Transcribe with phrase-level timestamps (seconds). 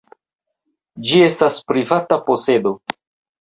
[1.09, 2.75] Ĝi estas privata posedo.